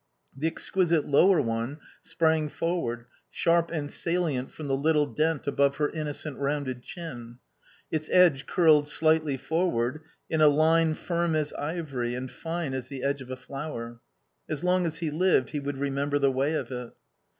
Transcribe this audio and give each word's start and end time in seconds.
The 0.35 0.47
exquisite 0.47 1.07
lower 1.07 1.39
one 1.41 1.77
sprang 2.01 2.49
forward, 2.49 3.05
sharp 3.29 3.69
and 3.69 3.91
salient 3.91 4.51
from 4.51 4.67
the 4.67 4.75
little 4.75 5.05
dent 5.05 5.45
above 5.45 5.75
her 5.75 5.89
innocent, 5.91 6.39
rounded 6.39 6.81
chin. 6.81 7.37
Its 7.91 8.09
edge 8.11 8.47
curled 8.47 8.87
slightly 8.87 9.37
forward 9.37 10.01
in 10.27 10.41
a 10.41 10.47
line 10.47 10.95
firm 10.95 11.35
as 11.35 11.53
ivory 11.53 12.15
and 12.15 12.31
fine 12.31 12.73
as 12.73 12.87
the 12.87 13.03
edge 13.03 13.21
of 13.21 13.29
a 13.29 13.37
flower. 13.37 13.99
As 14.49 14.63
long 14.63 14.87
as 14.87 14.97
he 14.97 15.11
lived 15.11 15.51
he 15.51 15.59
would 15.59 15.77
remember 15.77 16.17
the 16.17 16.31
way 16.31 16.53
of 16.53 16.71
it. 16.71 16.93